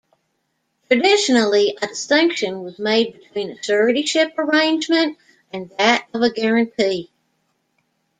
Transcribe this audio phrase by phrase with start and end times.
[0.87, 5.15] Traditionally, a distinction was made between a suretyship arrangement
[5.53, 7.11] and that of a guaranty.